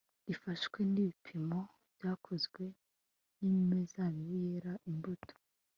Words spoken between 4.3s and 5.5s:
yera imbuto